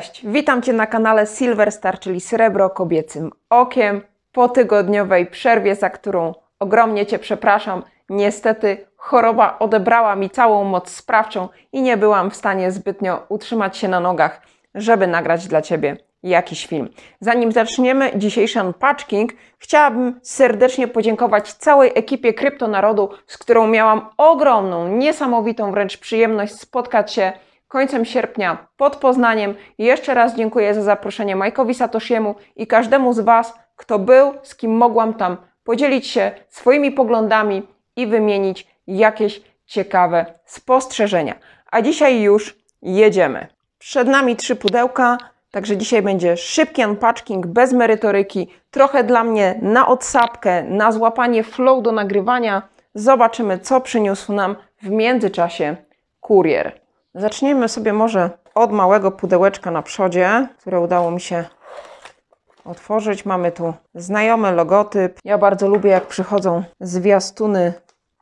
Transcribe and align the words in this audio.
Cześć, 0.00 0.22
witam 0.24 0.62
Cię 0.62 0.72
na 0.72 0.86
kanale 0.86 1.26
Silver 1.26 1.72
Star, 1.72 1.98
czyli 1.98 2.20
Srebro 2.20 2.70
Kobiecym 2.70 3.30
Okiem. 3.50 4.00
Po 4.32 4.48
tygodniowej 4.48 5.26
przerwie, 5.26 5.74
za 5.74 5.90
którą 5.90 6.34
ogromnie 6.58 7.06
Cię 7.06 7.18
przepraszam, 7.18 7.82
niestety 8.08 8.86
choroba 8.96 9.56
odebrała 9.58 10.16
mi 10.16 10.30
całą 10.30 10.64
moc 10.64 10.90
sprawczą 10.90 11.48
i 11.72 11.82
nie 11.82 11.96
byłam 11.96 12.30
w 12.30 12.36
stanie 12.36 12.72
zbytnio 12.72 13.22
utrzymać 13.28 13.76
się 13.76 13.88
na 13.88 14.00
nogach, 14.00 14.42
żeby 14.74 15.06
nagrać 15.06 15.48
dla 15.48 15.62
Ciebie 15.62 15.96
jakiś 16.22 16.66
film. 16.66 16.88
Zanim 17.20 17.52
zaczniemy 17.52 18.10
dzisiejszy 18.16 18.62
unpacking, 18.62 19.32
chciałabym 19.58 20.20
serdecznie 20.22 20.88
podziękować 20.88 21.52
całej 21.52 21.92
ekipie 21.94 22.34
Kryptonarodu, 22.34 23.08
z 23.26 23.38
którą 23.38 23.66
miałam 23.66 24.08
ogromną, 24.16 24.88
niesamowitą 24.88 25.72
wręcz 25.72 25.96
przyjemność 25.96 26.54
spotkać 26.54 27.12
się 27.12 27.32
końcem 27.70 28.04
sierpnia 28.04 28.66
pod 28.76 28.96
Poznaniem. 28.96 29.54
Jeszcze 29.78 30.14
raz 30.14 30.36
dziękuję 30.36 30.74
za 30.74 30.82
zaproszenie 30.82 31.36
Majkowi 31.36 31.74
Satoshiemu 31.74 32.34
i 32.56 32.66
każdemu 32.66 33.12
z 33.12 33.20
Was, 33.20 33.54
kto 33.76 33.98
był, 33.98 34.32
z 34.42 34.54
kim 34.54 34.76
mogłam 34.76 35.14
tam 35.14 35.36
podzielić 35.64 36.06
się 36.06 36.30
swoimi 36.48 36.92
poglądami 36.92 37.62
i 37.96 38.06
wymienić 38.06 38.66
jakieś 38.86 39.42
ciekawe 39.66 40.26
spostrzeżenia. 40.44 41.34
A 41.70 41.82
dzisiaj 41.82 42.20
już 42.20 42.56
jedziemy. 42.82 43.46
Przed 43.78 44.08
nami 44.08 44.36
trzy 44.36 44.56
pudełka, 44.56 45.18
także 45.50 45.76
dzisiaj 45.76 46.02
będzie 46.02 46.36
szybki 46.36 46.86
unpacking, 46.86 47.46
bez 47.46 47.72
merytoryki, 47.72 48.48
trochę 48.70 49.04
dla 49.04 49.24
mnie 49.24 49.58
na 49.62 49.88
odsapkę, 49.88 50.62
na 50.62 50.92
złapanie 50.92 51.44
flow 51.44 51.82
do 51.82 51.92
nagrywania. 51.92 52.62
Zobaczymy, 52.94 53.58
co 53.58 53.80
przyniósł 53.80 54.32
nam 54.32 54.56
w 54.82 54.90
międzyczasie 54.90 55.76
kurier. 56.20 56.80
Zaczniemy 57.14 57.68
sobie 57.68 57.92
może 57.92 58.30
od 58.54 58.72
małego 58.72 59.10
pudełeczka 59.10 59.70
na 59.70 59.82
przodzie, 59.82 60.48
które 60.58 60.80
udało 60.80 61.10
mi 61.10 61.20
się 61.20 61.44
otworzyć. 62.64 63.24
Mamy 63.24 63.52
tu 63.52 63.74
znajomy 63.94 64.52
logotyp. 64.52 65.18
Ja 65.24 65.38
bardzo 65.38 65.68
lubię, 65.68 65.90
jak 65.90 66.06
przychodzą 66.06 66.62
zwiastuny 66.80 67.72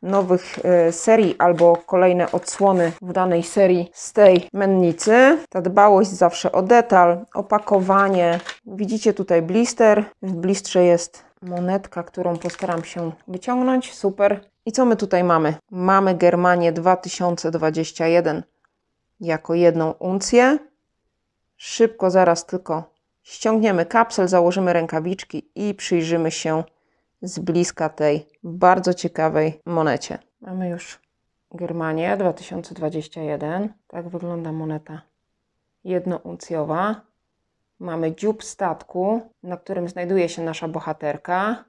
nowych 0.02 0.58
y, 0.88 0.92
serii 0.92 1.36
albo 1.38 1.76
kolejne 1.76 2.32
odsłony 2.32 2.92
w 3.02 3.12
danej 3.12 3.42
serii 3.42 3.90
z 3.94 4.12
tej 4.12 4.48
mennicy. 4.52 5.38
Ta 5.48 5.62
dbałość 5.62 6.10
zawsze 6.10 6.52
o 6.52 6.62
detal, 6.62 7.24
opakowanie. 7.34 8.40
Widzicie 8.66 9.14
tutaj 9.14 9.42
blister. 9.42 10.04
W 10.22 10.32
blistrze 10.32 10.84
jest 10.84 11.24
monetka, 11.42 12.02
którą 12.02 12.36
postaram 12.36 12.84
się 12.84 13.12
wyciągnąć. 13.28 13.94
Super. 13.94 14.40
I 14.66 14.72
co 14.72 14.84
my 14.84 14.96
tutaj 14.96 15.24
mamy? 15.24 15.54
Mamy 15.70 16.14
Germanię 16.14 16.72
2021 16.72 18.42
jako 19.20 19.54
jedną 19.54 19.90
uncję. 19.92 20.58
Szybko 21.56 22.10
zaraz 22.10 22.46
tylko 22.46 22.90
ściągniemy 23.22 23.86
kapsel, 23.86 24.28
założymy 24.28 24.72
rękawiczki 24.72 25.50
i 25.54 25.74
przyjrzymy 25.74 26.30
się 26.30 26.64
z 27.22 27.38
bliska 27.38 27.88
tej 27.88 28.26
bardzo 28.42 28.94
ciekawej 28.94 29.60
monecie. 29.66 30.18
Mamy 30.40 30.68
już 30.68 31.00
Germanię 31.54 32.16
2021. 32.16 33.72
Tak 33.86 34.08
wygląda 34.08 34.52
moneta 34.52 35.02
jednouncjowa. 35.84 37.00
Mamy 37.78 38.14
dziób 38.14 38.44
statku, 38.44 39.20
na 39.42 39.56
którym 39.56 39.88
znajduje 39.88 40.28
się 40.28 40.42
nasza 40.42 40.68
bohaterka. 40.68 41.64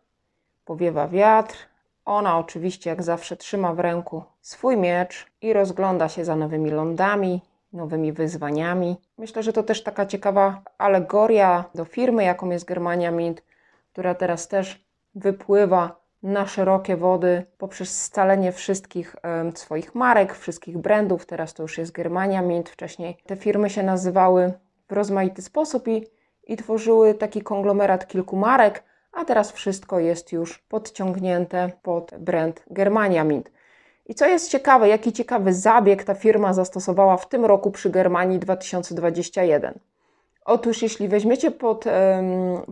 Powiewa 0.65 1.07
wiatr. 1.07 1.68
Ona 2.09 2.37
oczywiście, 2.37 2.89
jak 2.89 3.03
zawsze, 3.03 3.37
trzyma 3.37 3.73
w 3.73 3.79
ręku 3.79 4.23
swój 4.41 4.77
miecz 4.77 5.27
i 5.41 5.53
rozgląda 5.53 6.09
się 6.09 6.25
za 6.25 6.35
nowymi 6.35 6.71
lądami, 6.71 7.41
nowymi 7.73 8.13
wyzwaniami. 8.13 8.97
Myślę, 9.17 9.43
że 9.43 9.53
to 9.53 9.63
też 9.63 9.83
taka 9.83 10.05
ciekawa 10.05 10.61
alegoria 10.77 11.65
do 11.75 11.85
firmy, 11.85 12.23
jaką 12.23 12.49
jest 12.49 12.65
Germania 12.65 13.11
Mint, 13.11 13.43
która 13.91 14.15
teraz 14.15 14.47
też 14.47 14.85
wypływa 15.15 15.99
na 16.23 16.47
szerokie 16.47 16.97
wody 16.97 17.45
poprzez 17.57 18.03
scalenie 18.03 18.51
wszystkich 18.51 19.15
e, 19.23 19.51
swoich 19.55 19.95
marek, 19.95 20.35
wszystkich 20.35 20.77
brandów. 20.77 21.25
Teraz 21.25 21.53
to 21.53 21.63
już 21.63 21.77
jest 21.77 21.91
Germania 21.91 22.41
Mint. 22.41 22.69
Wcześniej 22.69 23.17
te 23.25 23.35
firmy 23.35 23.69
się 23.69 23.83
nazywały 23.83 24.53
w 24.87 24.93
rozmaity 24.93 25.41
sposób 25.41 25.87
i, 25.87 26.07
i 26.47 26.57
tworzyły 26.57 27.13
taki 27.13 27.41
konglomerat 27.41 28.07
kilku 28.07 28.35
marek, 28.35 28.83
a 29.11 29.25
teraz 29.25 29.51
wszystko 29.51 29.99
jest 29.99 30.31
już 30.31 30.57
podciągnięte 30.57 31.71
pod 31.83 32.11
brand 32.19 32.63
Germania 32.71 33.23
Mint. 33.23 33.51
I 34.05 34.15
co 34.15 34.25
jest 34.27 34.51
ciekawe, 34.51 34.89
jaki 34.89 35.13
ciekawy 35.13 35.53
zabieg 35.53 36.03
ta 36.03 36.13
firma 36.13 36.53
zastosowała 36.53 37.17
w 37.17 37.29
tym 37.29 37.45
roku 37.45 37.71
przy 37.71 37.89
Germanii 37.89 38.39
2021. 38.39 39.79
Otóż, 40.45 40.81
jeśli 40.81 41.07
weźmiecie 41.07 41.51
pod, 41.51 41.85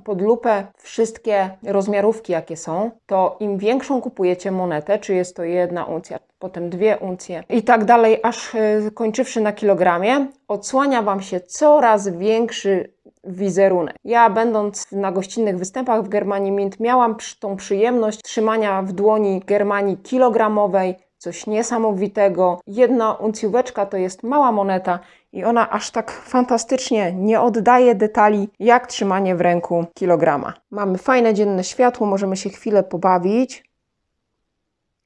pod 0.03 0.21
lupę 0.21 0.63
wszystkie 0.77 1.49
rozmiarówki, 1.63 2.33
jakie 2.33 2.57
są, 2.57 2.91
to 3.05 3.37
im 3.39 3.57
większą 3.57 4.01
kupujecie 4.01 4.51
monetę, 4.51 4.99
czy 4.99 5.13
jest 5.13 5.35
to 5.35 5.43
jedna 5.43 5.85
uncja, 5.85 6.19
potem 6.39 6.69
dwie 6.69 6.97
uncje 6.97 7.43
i 7.49 7.63
tak 7.63 7.85
dalej, 7.85 8.19
aż 8.23 8.55
e, 8.55 8.91
kończywszy 8.93 9.41
na 9.41 9.53
kilogramie, 9.53 10.27
odsłania 10.47 11.01
Wam 11.01 11.21
się 11.21 11.39
coraz 11.39 12.07
większy 12.09 12.93
wizerunek. 13.23 13.95
Ja, 14.03 14.29
będąc 14.29 14.91
na 14.91 15.11
gościnnych 15.11 15.57
występach 15.57 16.03
w 16.03 16.09
Germanii 16.09 16.51
Mint, 16.51 16.79
miałam 16.79 17.15
tą 17.39 17.55
przyjemność 17.55 18.21
trzymania 18.21 18.81
w 18.81 18.91
dłoni 18.91 19.41
Germanii 19.47 19.97
kilogramowej, 19.97 20.95
coś 21.17 21.47
niesamowitego. 21.47 22.59
Jedna 22.67 23.13
uncjóweczka 23.13 23.85
to 23.85 23.97
jest 23.97 24.23
mała 24.23 24.51
moneta 24.51 24.99
i 25.33 25.43
ona 25.43 25.69
aż 25.69 25.91
tak 25.91 26.11
fantastycznie 26.11 27.13
nie 27.13 27.41
oddaje 27.41 27.95
detali 27.95 28.49
jak 28.59 28.87
trzymanie 28.87 29.35
w 29.35 29.41
ręku 29.41 29.85
kilograma. 29.93 30.53
Mamy 30.71 30.97
fajne 30.97 31.33
dzienne 31.33 31.63
światło, 31.63 32.07
możemy 32.07 32.37
się 32.37 32.49
chwilę 32.49 32.83
pobawić, 32.83 33.63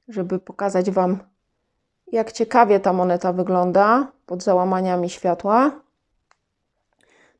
żeby 0.08 0.38
pokazać 0.38 0.90
Wam, 0.90 1.18
jak 2.12 2.32
ciekawie 2.32 2.80
ta 2.80 2.92
moneta 2.92 3.32
wygląda 3.32 4.06
pod 4.26 4.42
załamaniami 4.42 5.10
światła. 5.10 5.70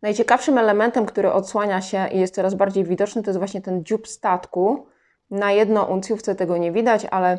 Najciekawszym 0.03 0.59
elementem, 0.59 1.07
który 1.07 1.33
odsłania 1.33 1.81
się 1.81 2.09
i 2.09 2.21
jest 2.21 2.35
coraz 2.35 2.55
bardziej 2.55 2.85
widoczny, 2.85 3.23
to 3.23 3.31
jest 3.31 3.39
właśnie 3.39 3.61
ten 3.61 3.85
dziób 3.85 4.09
statku. 4.09 4.87
Na 5.31 5.53
jedno 5.53 5.85
uncjówce 5.85 6.35
tego 6.35 6.57
nie 6.57 6.73
widać, 6.73 7.07
ale 7.11 7.39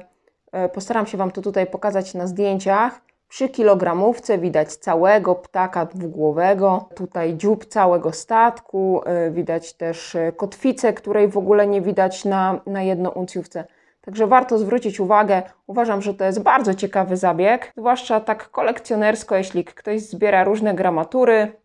e, 0.52 0.70
postaram 0.70 1.06
się 1.06 1.18
Wam 1.18 1.32
to 1.32 1.42
tutaj 1.42 1.68
pokazać 1.68 2.14
na 2.14 2.28
zdjęciach. 2.28 3.02
Przy 3.28 3.50
kilogramówce 3.50 4.38
widać 4.38 4.76
całego 4.76 5.36
ptaka 5.36 5.86
dwugłowego, 5.86 6.90
tutaj 6.96 7.36
dziób 7.36 7.66
całego 7.66 8.12
statku, 8.12 9.02
y, 9.28 9.32
widać 9.32 9.74
też 9.74 10.16
y, 10.16 10.34
kotwicę, 10.38 10.94
której 10.94 11.28
w 11.28 11.38
ogóle 11.38 11.68
nie 11.68 11.82
widać 11.82 12.26
na, 12.26 12.60
na 12.66 12.84
jednouncjówce. 12.84 13.64
Także 14.02 14.28
warto 14.28 14.58
zwrócić 14.58 15.00
uwagę. 15.00 15.42
Uważam, 15.68 16.02
że 16.02 16.14
to 16.14 16.26
jest 16.26 16.42
bardzo 16.42 16.74
ciekawy 16.74 17.18
zabieg, 17.18 17.74
zwłaszcza 17.78 18.20
tak 18.20 18.50
kolekcjonersko, 18.50 19.36
jeśli 19.36 19.64
ktoś 19.64 20.02
zbiera 20.02 20.44
różne 20.44 20.74
gramatury, 20.74 21.63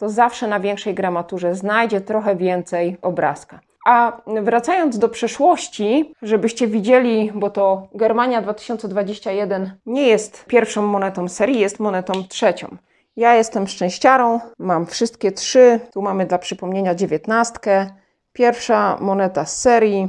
to 0.00 0.08
zawsze 0.08 0.48
na 0.48 0.60
większej 0.60 0.94
gramaturze 0.94 1.54
znajdzie 1.54 2.00
trochę 2.00 2.36
więcej 2.36 2.96
obrazka. 3.02 3.60
A 3.86 4.20
wracając 4.26 4.98
do 4.98 5.08
przeszłości, 5.08 6.14
żebyście 6.22 6.66
widzieli, 6.66 7.32
bo 7.34 7.50
to 7.50 7.88
Germania 7.94 8.42
2021 8.42 9.72
nie 9.86 10.08
jest 10.08 10.44
pierwszą 10.44 10.82
monetą 10.82 11.28
serii, 11.28 11.60
jest 11.60 11.80
monetą 11.80 12.12
trzecią. 12.28 12.76
Ja 13.16 13.34
jestem 13.34 13.66
szczęściarą, 13.66 14.40
mam 14.58 14.86
wszystkie 14.86 15.32
trzy. 15.32 15.80
Tu 15.92 16.02
mamy 16.02 16.26
dla 16.26 16.38
przypomnienia 16.38 16.94
dziewiętnastkę. 16.94 17.86
Pierwsza 18.32 18.96
moneta 19.00 19.44
z 19.44 19.60
serii, 19.60 20.08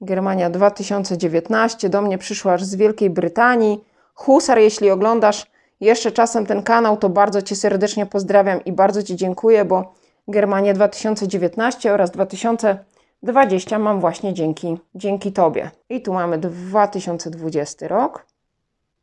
Germania 0.00 0.50
2019. 0.50 1.88
Do 1.88 2.02
mnie 2.02 2.18
przyszła 2.18 2.52
aż 2.52 2.64
z 2.64 2.74
Wielkiej 2.74 3.10
Brytanii. 3.10 3.84
Husar, 4.14 4.58
jeśli 4.58 4.90
oglądasz 4.90 5.46
jeszcze 5.80 6.12
czasem 6.12 6.46
ten 6.46 6.62
kanał, 6.62 6.96
to 6.96 7.08
bardzo 7.08 7.42
Cię 7.42 7.56
serdecznie 7.56 8.06
pozdrawiam 8.06 8.64
i 8.64 8.72
bardzo 8.72 9.02
Ci 9.02 9.16
dziękuję, 9.16 9.64
bo 9.64 9.94
Germania 10.28 10.74
2019 10.74 11.92
oraz 11.92 12.10
2020 12.10 12.96
20 13.22 13.78
mam 13.78 14.00
właśnie 14.00 14.34
dzięki, 14.34 14.78
dzięki 14.94 15.32
Tobie. 15.32 15.70
I 15.88 16.02
tu 16.02 16.12
mamy 16.12 16.38
2020 16.38 17.88
rok. 17.88 18.26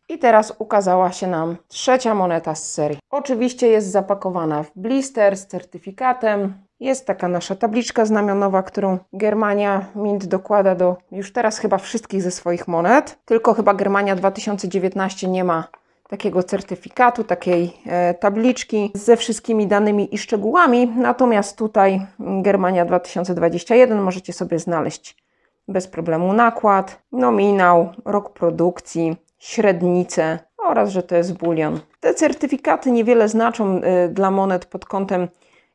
I 0.10 0.20
teraz 0.20 0.54
ukazała 0.60 1.12
się 1.12 1.28
nam 1.28 1.58
trzecia 1.68 2.16
moneta 2.16 2.56
z 2.56 2.72
serii. 2.72 3.00
Oczywiście 3.10 3.68
jest 3.68 3.92
zapakowana 3.92 4.64
w 4.64 4.72
blister 4.76 5.38
z 5.38 5.48
certyfikatem. 5.48 6.54
Jest 6.80 7.06
taka 7.06 7.28
nasza 7.28 7.56
tabliczka 7.56 8.06
znamionowa, 8.06 8.64
którą 8.64 8.98
Germania 9.14 9.86
Mint 9.96 10.26
dokłada 10.26 10.76
do 10.76 10.98
już 11.12 11.34
teraz 11.34 11.58
chyba 11.58 11.78
wszystkich 11.78 12.22
ze 12.22 12.32
swoich 12.32 12.68
monet. 12.68 13.20
Tylko 13.26 13.54
chyba 13.54 13.74
Germania 13.74 14.16
2019 14.16 15.28
nie 15.28 15.44
ma 15.44 15.68
takiego 16.10 16.44
certyfikatu, 16.44 17.24
takiej 17.24 17.74
e, 17.86 18.14
tabliczki 18.14 18.92
ze 18.94 19.18
wszystkimi 19.18 19.68
danymi 19.68 20.16
i 20.16 20.18
szczegółami. 20.18 20.88
Natomiast 20.88 21.58
tutaj 21.58 22.06
Germania 22.20 22.86
2021 22.86 24.02
możecie 24.02 24.34
sobie 24.34 24.60
znaleźć 24.60 25.24
bez 25.68 25.88
problemu 25.88 26.34
nakład, 26.34 27.02
nominał, 27.12 27.90
rok 28.06 28.34
produkcji, 28.34 29.16
średnicę 29.40 30.40
oraz, 30.58 30.90
że 30.90 31.04
to 31.04 31.16
jest 31.16 31.34
bulion. 31.34 31.80
Te 32.00 32.14
certyfikaty 32.14 32.92
niewiele 32.92 33.30
znaczą 33.30 33.82
e, 33.82 34.10
dla 34.10 34.32
monet 34.32 34.66
pod 34.66 34.86
kątem 34.86 35.28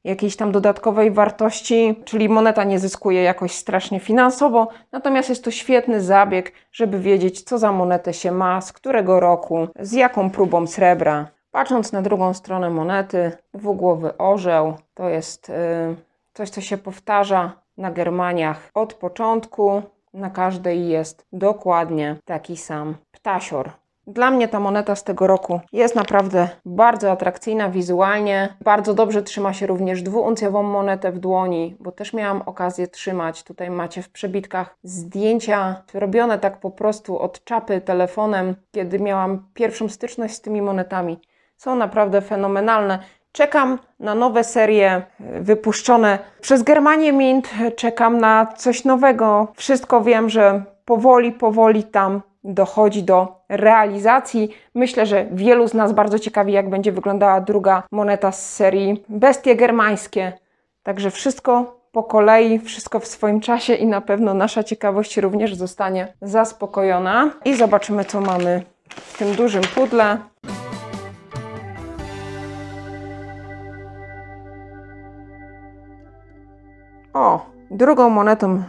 jakiejś 0.08 0.37
tam 0.37 0.52
dodatkowej 0.52 1.10
wartości, 1.10 2.02
czyli 2.05 2.28
moneta 2.28 2.64
nie 2.64 2.78
zyskuje 2.78 3.22
jakoś 3.22 3.52
strasznie 3.52 4.00
finansowo, 4.00 4.69
natomiast 4.93 5.28
jest 5.28 5.44
to 5.44 5.50
świetny 5.50 6.00
zabieg, 6.00 6.52
żeby 6.72 6.99
wiedzieć, 6.99 7.43
co 7.43 7.58
za 7.58 7.72
monetę 7.72 8.12
się 8.12 8.32
ma, 8.32 8.60
z 8.60 8.72
którego 8.72 9.20
roku, 9.20 9.69
z 9.81 9.93
jaką 9.93 10.31
próbą 10.31 10.66
srebra. 10.66 11.26
Patrząc 11.50 11.93
na 11.93 12.02
drugą 12.02 12.34
stronę 12.34 12.70
monety, 12.70 13.32
dwugłowy 13.55 14.16
orzeł 14.16 14.75
to 14.94 15.08
jest 15.08 15.49
yy, 15.49 15.55
coś, 16.34 16.50
co 16.50 16.61
się 16.61 16.78
powtarza 16.78 17.52
na 17.76 17.90
Germaniach 17.90 18.70
od 18.75 18.94
początku. 18.94 19.82
Na 20.14 20.31
każdej 20.31 20.88
jest 20.88 21.26
dokładnie 21.32 22.16
taki 22.25 22.56
sam 22.56 22.94
ptasior. 23.12 23.70
Dla 24.08 24.31
mnie 24.31 24.49
ta 24.49 24.60
moneta 24.60 24.94
z 24.94 25.05
tego 25.05 25.26
roku 25.26 25.60
jest 25.72 25.94
naprawdę 25.94 26.49
bardzo 26.64 27.10
atrakcyjna 27.10 27.70
wizualnie. 27.70 28.56
Bardzo 28.64 28.94
dobrze 28.94 29.22
trzyma 29.22 29.52
się 29.52 29.66
również 29.66 30.02
dwuuncjową 30.02 30.62
monetę 30.62 31.12
w 31.12 31.19
dłoni, 31.19 31.76
bo 31.81 31.93
też 31.93 32.12
miałam 32.12 32.43
okazję 32.46 32.87
trzymać. 32.87 33.43
Tutaj 33.43 33.70
macie 33.70 34.02
w 34.02 34.10
przebitkach 34.10 34.76
zdjęcia 34.82 35.82
robione 35.94 36.38
tak 36.38 36.60
po 36.60 36.70
prostu 36.70 37.19
od 37.19 37.44
czapy 37.44 37.81
telefonem, 37.81 38.55
kiedy 38.70 39.00
miałam 39.00 39.49
pierwszą 39.55 39.88
styczność 39.88 40.34
z 40.34 40.40
tymi 40.40 40.62
monetami. 40.62 41.20
Są 41.56 41.76
naprawdę 41.76 42.20
fenomenalne. 42.20 42.99
Czekam 43.32 43.78
na 44.00 44.14
nowe 44.14 44.44
serie 44.44 45.02
wypuszczone 45.40 46.19
przez 46.40 46.62
Germanię 46.62 47.12
Mint. 47.12 47.50
Czekam 47.76 48.19
na 48.19 48.46
coś 48.56 48.84
nowego. 48.84 49.49
Wszystko 49.56 50.00
wiem, 50.00 50.31
że 50.31 50.62
powoli, 50.84 51.32
powoli 51.32 51.84
tam 51.84 52.22
dochodzi 52.44 53.02
do 53.02 53.43
realizacji. 53.49 54.55
Myślę, 54.75 55.06
że 55.06 55.26
wielu 55.32 55.69
z 55.69 55.75
nas 55.75 55.93
bardzo 55.93 56.19
ciekawi, 56.19 56.52
jak 56.52 56.70
będzie 56.70 56.93
wyglądała 56.93 57.40
druga 57.40 57.82
moneta 57.93 58.32
z 58.32 58.55
serii 58.55 59.05
Bestie 59.08 59.56
Germańskie. 59.56 60.32
Także 60.82 61.11
wszystko 61.11 61.79
po 61.93 62.02
kolei, 62.02 62.58
wszystko 62.58 63.00
w 63.00 63.06
swoim 63.06 63.40
czasie 63.40 63.75
i 63.75 63.87
na 63.87 64.00
pewno 64.00 64.35
nasza 64.35 64.64
ciekawość 64.64 65.17
również 65.17 65.55
zostanie 65.55 66.14
zaspokojona. 66.23 67.31
I 67.44 67.55
zobaczymy, 67.55 68.05
co 68.05 68.20
mamy 68.20 68.62
w 68.88 69.19
tym 69.19 69.35
dużym 69.35 69.62
pudle. 69.75 70.19
O, 77.14 77.46
drugą 77.70 78.11
monetą 78.11 78.62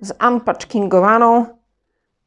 z 0.00 0.12
unpatchkingowaną 0.28 1.59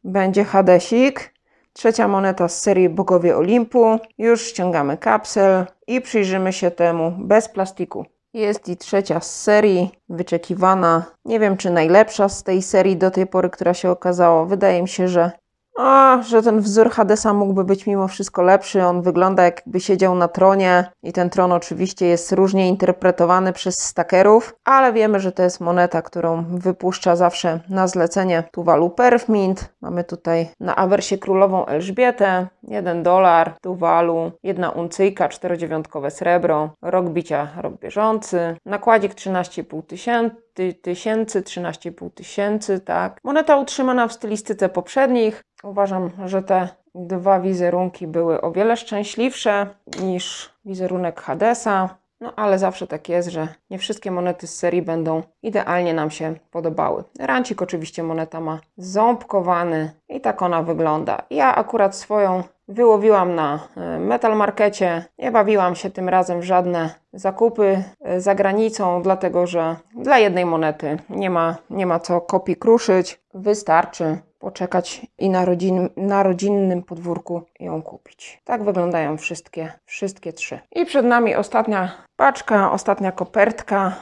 będzie 0.03 0.43
Hadesik. 0.43 1.33
Trzecia 1.73 2.07
moneta 2.07 2.47
z 2.47 2.61
serii 2.61 2.89
Bogowie 2.89 3.37
Olimpu. 3.37 3.99
Już 4.17 4.47
ściągamy 4.47 4.97
kapsel 4.97 5.65
i 5.87 6.01
przyjrzymy 6.01 6.53
się 6.53 6.71
temu 6.71 7.13
bez 7.19 7.49
plastiku. 7.49 8.05
Jest 8.33 8.69
i 8.69 8.77
trzecia 8.77 9.19
z 9.19 9.41
serii, 9.41 9.91
wyczekiwana. 10.09 11.05
Nie 11.25 11.39
wiem, 11.39 11.57
czy 11.57 11.69
najlepsza 11.69 12.29
z 12.29 12.43
tej 12.43 12.61
serii 12.61 12.97
do 12.97 13.11
tej 13.11 13.27
pory, 13.27 13.49
która 13.49 13.73
się 13.73 13.89
okazała. 13.89 14.45
Wydaje 14.45 14.81
mi 14.81 14.87
się, 14.87 15.07
że 15.07 15.31
a, 15.77 16.21
że 16.21 16.41
ten 16.41 16.59
wzór 16.59 16.89
Hadesa 16.89 17.33
mógłby 17.33 17.63
być 17.63 17.87
mimo 17.87 18.07
wszystko 18.07 18.41
lepszy. 18.41 18.85
On 18.85 19.01
wygląda 19.01 19.43
jakby 19.43 19.79
siedział 19.79 20.15
na 20.15 20.27
tronie 20.27 20.91
i 21.03 21.13
ten 21.13 21.29
tron 21.29 21.51
oczywiście 21.51 22.05
jest 22.05 22.31
różnie 22.31 22.69
interpretowany 22.69 23.53
przez 23.53 23.79
stakerów, 23.79 24.55
ale 24.65 24.93
wiemy, 24.93 25.19
że 25.19 25.31
to 25.31 25.43
jest 25.43 25.61
moneta, 25.61 26.01
którą 26.01 26.43
wypuszcza 26.49 27.15
zawsze 27.15 27.59
na 27.69 27.87
zlecenie 27.87 28.43
Tuvalu 28.51 28.89
Perfmint. 28.89 29.69
Mamy 29.81 30.03
tutaj 30.03 30.49
na 30.59 30.75
awersie 30.75 31.17
królową 31.17 31.65
Elżbietę, 31.65 32.47
1 32.63 33.03
dolar, 33.03 33.55
Tuvalu, 33.61 34.31
jedna 34.43 34.69
uncyjka, 34.69 35.27
4,9 35.27 36.09
srebro, 36.09 36.69
rok 36.81 37.09
bicia, 37.09 37.47
rok 37.57 37.73
bieżący, 37.73 38.55
nakładzik 38.65 39.13
13,5 39.13 39.83
tysięcy, 39.83 40.42
tysięcy, 40.81 41.41
13,5 41.41 42.11
tysięcy, 42.11 42.79
tak. 42.79 43.19
Moneta 43.23 43.57
utrzymana 43.57 44.07
w 44.07 44.13
stylistyce 44.13 44.69
poprzednich. 44.69 45.43
Uważam, 45.63 46.09
że 46.25 46.43
te 46.43 46.67
dwa 46.95 47.39
wizerunki 47.39 48.07
były 48.07 48.41
o 48.41 48.51
wiele 48.51 48.77
szczęśliwsze 48.77 49.67
niż 50.01 50.53
wizerunek 50.65 51.21
Hadesa. 51.21 51.97
No 52.21 52.33
ale 52.35 52.59
zawsze 52.59 52.87
tak 52.87 53.09
jest, 53.09 53.29
że 53.29 53.47
nie 53.69 53.79
wszystkie 53.79 54.11
monety 54.11 54.47
z 54.47 54.55
serii 54.55 54.81
będą 54.81 55.23
idealnie 55.41 55.93
nam 55.93 56.11
się 56.11 56.35
podobały. 56.51 57.03
Rancik 57.19 57.61
oczywiście 57.61 58.03
moneta 58.03 58.39
ma 58.39 58.59
ząbkowany 58.77 59.91
i 60.09 60.21
tak 60.21 60.41
ona 60.41 60.63
wygląda. 60.63 61.21
Ja 61.29 61.55
akurat 61.55 61.95
swoją 61.95 62.43
wyłowiłam 62.73 63.35
na 63.35 63.59
e, 63.77 63.99
Metal 63.99 64.37
Markecie. 64.37 65.05
Nie 65.19 65.31
bawiłam 65.31 65.75
się 65.75 65.89
tym 65.89 66.09
razem 66.09 66.41
w 66.41 66.43
żadne 66.43 66.89
zakupy 67.13 67.83
e, 68.01 68.21
za 68.21 68.35
granicą, 68.35 69.01
dlatego 69.01 69.47
że 69.47 69.75
dla 69.95 70.19
jednej 70.19 70.45
monety 70.45 70.97
nie 71.09 71.29
ma, 71.29 71.55
nie 71.69 71.85
ma 71.85 71.99
co 71.99 72.21
kopii 72.21 72.55
kruszyć. 72.55 73.21
Wystarczy 73.33 74.17
poczekać 74.39 75.01
i 75.17 75.29
na, 75.29 75.45
rodzin, 75.45 75.89
na 75.97 76.23
rodzinnym 76.23 76.83
podwórku 76.83 77.41
ją 77.59 77.81
kupić. 77.81 78.41
Tak 78.43 78.63
wyglądają 78.63 79.17
wszystkie, 79.17 79.73
wszystkie 79.85 80.33
trzy. 80.33 80.59
I 80.71 80.85
przed 80.85 81.05
nami 81.05 81.35
ostatnia 81.35 81.91
paczka, 82.15 82.71
ostatnia 82.71 83.11
kopertka. 83.11 83.93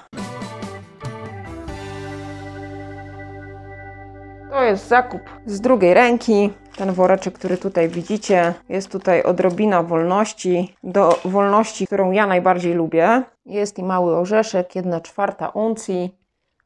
To 4.49 4.63
jest 4.63 4.87
zakup 4.87 5.21
z 5.45 5.61
drugiej 5.61 5.93
ręki. 5.93 6.53
Ten 6.75 6.93
woreczek, 6.93 7.33
który 7.33 7.57
tutaj 7.57 7.89
widzicie, 7.89 8.53
jest 8.69 8.91
tutaj 8.91 9.23
odrobina 9.23 9.83
wolności 9.83 10.75
do 10.83 11.19
wolności, 11.25 11.87
którą 11.87 12.11
ja 12.11 12.27
najbardziej 12.27 12.73
lubię. 12.73 13.23
Jest 13.45 13.79
i 13.79 13.83
mały 13.83 14.17
orzeszek, 14.17 14.75
1 14.75 15.01
czwarta 15.01 15.49
uncji 15.49 16.17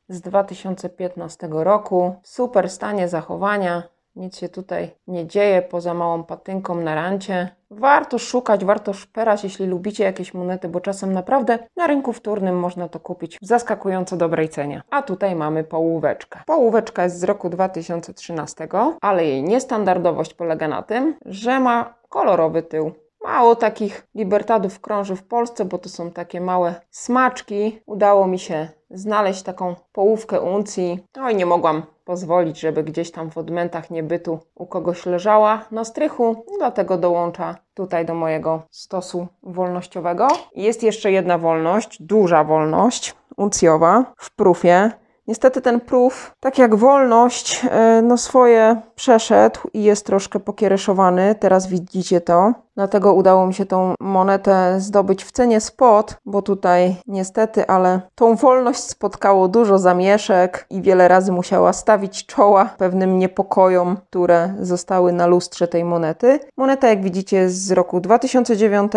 z 0.10 0.22
2015 0.22 1.48
roku. 1.52 2.16
Super 2.24 2.70
stanie 2.70 3.08
zachowania. 3.08 3.84
Nic 4.16 4.38
się 4.38 4.50
tutaj 4.50 4.92
nie 5.08 5.28
dzieje 5.28 5.62
poza 5.62 5.94
małą 5.94 6.24
patynką 6.24 6.76
na 6.76 6.96
rancie. 6.96 7.50
Warto 7.72 8.20
szukać, 8.20 8.66
warto 8.66 8.94
szperać, 8.94 9.44
jeśli 9.44 9.66
lubicie 9.66 10.04
jakieś 10.04 10.34
monety, 10.34 10.70
bo 10.70 10.82
czasem 10.82 11.14
naprawdę 11.14 11.60
na 11.76 11.88
rynku 11.88 12.14
wtórnym 12.14 12.60
można 12.60 12.90
to 12.90 13.00
kupić 13.00 13.38
w 13.42 13.46
zaskakująco 13.46 14.18
dobrej 14.18 14.50
cenie. 14.50 14.82
A 14.90 15.02
tutaj 15.02 15.36
mamy 15.36 15.64
połóweczkę. 15.64 16.40
Połóweczka 16.46 17.04
jest 17.04 17.20
z 17.20 17.24
roku 17.24 17.50
2013, 17.50 18.68
ale 19.02 19.26
jej 19.26 19.44
niestandardowość 19.44 20.34
polega 20.34 20.68
na 20.68 20.84
tym, 20.84 21.16
że 21.26 21.60
ma 21.60 21.94
kolorowy 22.10 22.64
tył. 22.64 22.92
Mało 23.26 23.56
takich 23.56 24.08
libertadów 24.16 24.80
krąży 24.80 25.16
w 25.16 25.24
Polsce, 25.24 25.66
bo 25.66 25.78
to 25.78 25.90
są 25.90 26.12
takie 26.12 26.42
małe 26.42 26.76
smaczki. 26.92 27.82
Udało 27.86 28.28
mi 28.28 28.40
się 28.40 28.68
znaleźć 28.90 29.44
taką 29.44 29.76
połówkę 29.94 30.42
uncji. 30.42 31.04
No 31.16 31.30
i 31.30 31.36
nie 31.36 31.46
mogłam 31.46 31.84
pozwolić, 32.04 32.60
żeby 32.60 32.84
gdzieś 32.84 33.12
tam 33.12 33.32
w 33.32 33.38
odmętach 33.38 33.92
niebytu 33.92 34.40
u 34.56 34.66
kogoś 34.66 35.06
leżała 35.06 35.66
na 35.72 35.86
strychu, 35.86 36.46
dlatego 36.58 36.98
dołącza 36.98 37.56
tutaj 37.74 38.06
do 38.06 38.14
mojego 38.14 38.62
stosu 38.72 39.28
wolnościowego. 39.44 40.28
Jest 40.56 40.84
jeszcze 40.84 41.12
jedna 41.12 41.38
wolność, 41.38 42.02
duża 42.02 42.44
wolność 42.44 43.16
uncjowa 43.38 44.14
w 44.18 44.36
prufie. 44.36 44.92
Niestety 45.28 45.62
ten 45.62 45.80
proof, 45.80 46.36
tak 46.40 46.58
jak 46.58 46.76
wolność, 46.76 47.66
e, 47.72 48.02
no 48.02 48.18
swoje 48.18 48.82
przeszedł 48.96 49.60
i 49.74 49.84
jest 49.84 50.06
troszkę 50.06 50.40
pokiereszowany. 50.40 51.36
Teraz 51.36 51.68
widzicie 51.68 52.22
to. 52.22 52.65
Dlatego 52.76 53.14
udało 53.14 53.48
mi 53.48 53.54
się 53.54 53.66
tą 53.66 53.94
monetę 54.00 54.76
zdobyć 54.80 55.24
w 55.24 55.32
cenie 55.32 55.62
spot, 55.62 56.18
bo 56.26 56.42
tutaj 56.42 56.96
niestety, 57.08 57.68
ale 57.68 58.02
tą 58.16 58.36
wolność 58.36 58.80
spotkało 58.80 59.48
dużo 59.48 59.80
zamieszek 59.80 60.66
i 60.70 60.82
wiele 60.82 61.08
razy 61.08 61.32
musiała 61.32 61.74
stawić 61.74 62.26
czoła 62.26 62.70
pewnym 62.78 63.20
niepokojom, 63.20 63.98
które 64.10 64.54
zostały 64.60 65.12
na 65.12 65.28
lustrze 65.28 65.68
tej 65.68 65.84
monety. 65.84 66.40
Moneta, 66.58 66.90
jak 66.90 67.04
widzicie, 67.04 67.38
jest 67.38 67.66
z 67.66 67.72
roku 67.72 68.00
2009 68.00 68.92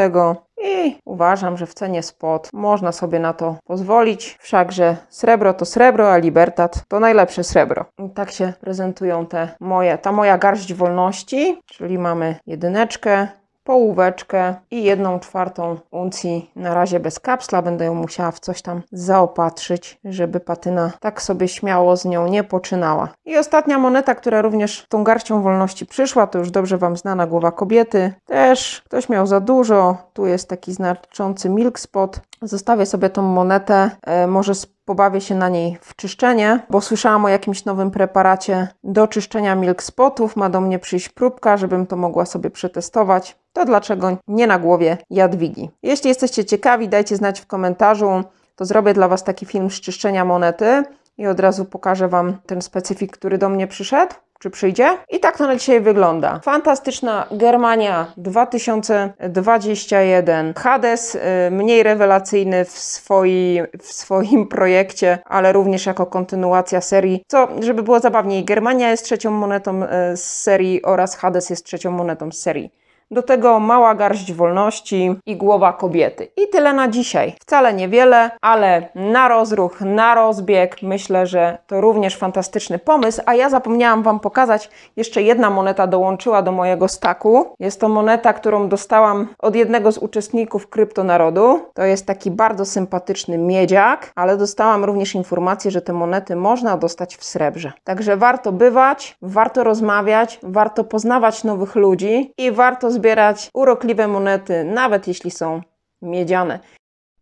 i 0.62 0.98
uważam, 1.04 1.56
że 1.56 1.66
w 1.66 1.74
cenie 1.74 2.02
spot 2.02 2.48
można 2.52 2.92
sobie 2.92 3.18
na 3.18 3.32
to 3.32 3.56
pozwolić. 3.64 4.38
Wszakże 4.40 4.96
srebro 5.08 5.54
to 5.54 5.64
srebro, 5.64 6.12
a 6.12 6.16
libertat 6.16 6.84
to 6.88 7.00
najlepsze 7.00 7.44
srebro. 7.44 7.84
I 7.98 8.10
tak 8.10 8.30
się 8.30 8.52
prezentują 8.60 9.26
te 9.26 9.48
moje, 9.60 9.98
ta 9.98 10.12
moja 10.12 10.38
garść 10.38 10.74
wolności, 10.74 11.60
czyli 11.66 11.98
mamy 11.98 12.36
jedyneczkę, 12.46 13.28
połóweczkę 13.68 14.54
i 14.70 14.82
jedną 14.82 15.20
czwartą 15.20 15.76
uncji 15.90 16.50
na 16.56 16.74
razie 16.74 17.00
bez 17.00 17.20
kapsla. 17.20 17.62
Będę 17.62 17.84
ją 17.84 17.94
musiała 17.94 18.30
w 18.30 18.40
coś 18.40 18.62
tam 18.62 18.82
zaopatrzyć, 18.92 20.00
żeby 20.04 20.40
patyna 20.40 20.92
tak 21.00 21.22
sobie 21.22 21.48
śmiało 21.48 21.96
z 21.96 22.04
nią 22.04 22.28
nie 22.28 22.44
poczynała. 22.44 23.08
I 23.24 23.36
ostatnia 23.36 23.78
moneta, 23.78 24.14
która 24.14 24.42
również 24.42 24.86
tą 24.88 25.04
garścią 25.04 25.42
wolności 25.42 25.86
przyszła, 25.86 26.26
to 26.26 26.38
już 26.38 26.50
dobrze 26.50 26.78
Wam 26.78 26.96
znana 26.96 27.26
głowa 27.26 27.52
kobiety. 27.52 28.12
Też 28.26 28.82
ktoś 28.84 29.08
miał 29.08 29.26
za 29.26 29.40
dużo. 29.40 29.96
Tu 30.12 30.26
jest 30.26 30.48
taki 30.48 30.72
znaczący 30.72 31.50
milk 31.50 31.78
spot. 31.78 32.20
Zostawię 32.42 32.86
sobie 32.86 33.10
tą 33.10 33.22
monetę, 33.22 33.90
e, 34.02 34.26
może 34.26 34.52
pobawię 34.84 35.20
się 35.20 35.34
na 35.34 35.48
niej 35.48 35.78
w 35.80 35.96
czyszczenie, 35.96 36.60
bo 36.70 36.80
słyszałam 36.80 37.24
o 37.24 37.28
jakimś 37.28 37.64
nowym 37.64 37.90
preparacie 37.90 38.68
do 38.84 39.08
czyszczenia 39.08 39.54
milk 39.54 39.82
spotów. 39.82 40.36
Ma 40.36 40.50
do 40.50 40.60
mnie 40.60 40.78
przyjść 40.78 41.08
próbka, 41.08 41.56
żebym 41.56 41.86
to 41.86 41.96
mogła 41.96 42.26
sobie 42.26 42.50
przetestować. 42.50 43.36
To 43.52 43.64
dlaczego 43.64 44.16
nie 44.28 44.46
na 44.46 44.58
głowie 44.58 44.98
Jadwigi? 45.10 45.70
Jeśli 45.82 46.08
jesteście 46.08 46.44
ciekawi, 46.44 46.88
dajcie 46.88 47.16
znać 47.16 47.40
w 47.40 47.46
komentarzu, 47.46 48.24
to 48.56 48.64
zrobię 48.64 48.94
dla 48.94 49.08
Was 49.08 49.24
taki 49.24 49.46
film 49.46 49.70
z 49.70 49.80
czyszczenia 49.80 50.24
monety 50.24 50.82
i 51.18 51.26
od 51.26 51.40
razu 51.40 51.64
pokażę 51.64 52.08
Wam 52.08 52.36
ten 52.46 52.62
specyfik, 52.62 53.12
który 53.12 53.38
do 53.38 53.48
mnie 53.48 53.66
przyszedł. 53.66 54.14
Czy 54.38 54.50
przyjdzie? 54.50 54.98
I 55.10 55.20
tak 55.20 55.38
to 55.38 55.46
na 55.46 55.56
dzisiaj 55.56 55.80
wygląda. 55.80 56.40
Fantastyczna 56.44 57.26
Germania 57.30 58.12
2021. 58.16 60.54
Hades 60.54 61.14
y, 61.14 61.20
mniej 61.50 61.82
rewelacyjny 61.82 62.64
w, 62.64 62.70
swoi, 62.70 63.60
w 63.82 63.92
swoim 63.92 64.46
projekcie, 64.56 65.18
ale 65.24 65.52
również 65.52 65.86
jako 65.86 66.06
kontynuacja 66.06 66.80
serii. 66.80 67.24
Co, 67.26 67.48
żeby 67.60 67.82
było 67.82 68.00
zabawniej, 68.00 68.44
Germania 68.44 68.90
jest 68.90 69.04
trzecią 69.04 69.30
monetą 69.30 69.82
y, 69.82 69.86
z 70.16 70.24
serii 70.24 70.82
oraz 70.82 71.16
Hades 71.16 71.50
jest 71.50 71.64
trzecią 71.64 71.90
monetą 71.90 72.32
z 72.32 72.38
serii. 72.38 72.70
Do 73.10 73.22
tego 73.22 73.60
mała 73.60 73.94
garść 73.94 74.32
wolności 74.32 75.14
i 75.26 75.36
głowa 75.36 75.72
kobiety. 75.72 76.28
I 76.36 76.48
tyle 76.48 76.72
na 76.72 76.88
dzisiaj. 76.88 77.34
Wcale 77.40 77.74
niewiele, 77.74 78.30
ale 78.40 78.88
na 78.94 79.28
rozruch, 79.28 79.80
na 79.80 80.14
rozbieg 80.14 80.76
myślę, 80.82 81.26
że 81.26 81.58
to 81.66 81.80
również 81.80 82.16
fantastyczny 82.16 82.78
pomysł. 82.78 83.22
A 83.26 83.34
ja 83.34 83.50
zapomniałam 83.50 84.02
Wam 84.02 84.20
pokazać, 84.20 84.70
jeszcze 84.96 85.22
jedna 85.22 85.50
moneta 85.50 85.86
dołączyła 85.86 86.42
do 86.42 86.52
mojego 86.52 86.88
staku. 86.88 87.46
Jest 87.60 87.80
to 87.80 87.88
moneta, 87.88 88.32
którą 88.32 88.68
dostałam 88.68 89.28
od 89.38 89.56
jednego 89.56 89.92
z 89.92 89.98
uczestników 89.98 90.68
Kryptonarodu. 90.68 91.60
To 91.74 91.82
jest 91.82 92.06
taki 92.06 92.30
bardzo 92.30 92.64
sympatyczny 92.64 93.38
miedziak, 93.38 94.12
ale 94.14 94.36
dostałam 94.36 94.84
również 94.84 95.14
informację, 95.14 95.70
że 95.70 95.82
te 95.82 95.92
monety 95.92 96.36
można 96.36 96.76
dostać 96.76 97.16
w 97.16 97.24
srebrze. 97.24 97.72
Także 97.84 98.16
warto 98.16 98.52
bywać, 98.52 99.16
warto 99.22 99.64
rozmawiać, 99.64 100.40
warto 100.42 100.84
poznawać 100.84 101.44
nowych 101.44 101.74
ludzi 101.74 102.32
i 102.38 102.52
warto 102.52 102.97
zbierać 102.98 103.50
urokliwe 103.54 104.08
monety, 104.08 104.64
nawet 104.64 105.08
jeśli 105.08 105.30
są 105.30 105.62
miedziane. 106.02 106.60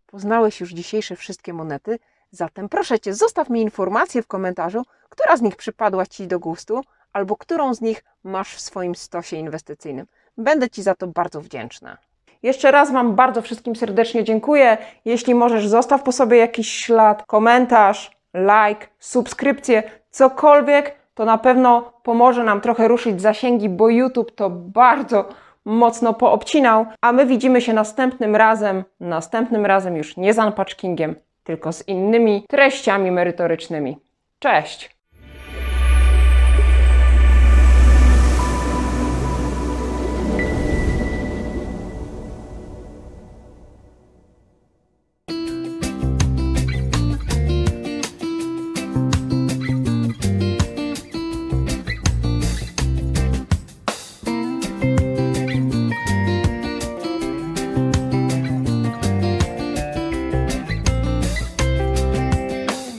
Poznałeś 0.05 0.59
już 0.59 0.73
dzisiejsze 0.73 1.15
wszystkie 1.15 1.53
monety, 1.53 1.99
zatem 2.31 2.69
proszę 2.69 2.99
Cię, 2.99 3.13
zostaw 3.13 3.49
mi 3.49 3.61
informację 3.61 4.21
w 4.21 4.27
komentarzu, 4.27 4.83
która 5.09 5.37
z 5.37 5.41
nich 5.41 5.55
przypadła 5.55 6.05
Ci 6.05 6.27
do 6.27 6.39
gustu, 6.39 6.81
albo 7.13 7.35
którą 7.35 7.73
z 7.73 7.81
nich 7.81 8.03
masz 8.23 8.55
w 8.55 8.61
swoim 8.61 8.95
stosie 8.95 9.37
inwestycyjnym. 9.37 10.05
Będę 10.37 10.69
Ci 10.69 10.83
za 10.83 10.95
to 10.95 11.07
bardzo 11.07 11.41
wdzięczna. 11.41 11.97
Jeszcze 12.43 12.71
raz 12.71 12.91
Wam 12.91 13.15
bardzo 13.15 13.41
wszystkim 13.41 13.75
serdecznie 13.75 14.23
dziękuję. 14.23 14.77
Jeśli 15.05 15.35
możesz, 15.35 15.67
zostaw 15.67 16.03
po 16.03 16.11
sobie 16.11 16.37
jakiś 16.37 16.71
ślad, 16.71 17.23
komentarz, 17.27 18.11
like, 18.33 18.87
subskrypcję, 18.99 19.83
cokolwiek, 20.09 20.95
to 21.13 21.25
na 21.25 21.37
pewno 21.37 21.93
pomoże 22.03 22.43
nam 22.43 22.61
trochę 22.61 22.87
ruszyć 22.87 23.21
zasięgi, 23.21 23.69
bo 23.69 23.89
YouTube 23.89 24.31
to 24.35 24.49
bardzo 24.49 25.29
mocno 25.67 26.13
poobcinał, 26.13 26.85
a 27.01 27.11
my 27.11 27.25
widzimy 27.25 27.61
się 27.61 27.73
następnym 27.73 28.35
razem, 28.35 28.83
następnym 28.99 29.65
razem 29.65 29.97
już 29.97 30.17
nie 30.17 30.33
z 30.33 30.37
unpackingiem, 30.37 31.15
tylko 31.43 31.73
z 31.73 31.87
innymi 31.87 32.45
treściami 32.49 33.11
merytorycznymi. 33.11 33.97
Cześć! 34.39 34.96